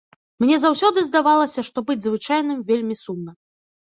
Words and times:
Мне 0.43 0.55
заўсёды 0.61 1.01
здавалася, 1.09 1.65
што 1.67 1.83
быць 1.89 1.99
звычайным 2.07 2.63
вельмі 2.73 2.95
сумна. 3.03 3.31